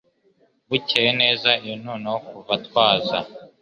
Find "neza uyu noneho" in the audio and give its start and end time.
1.21-2.17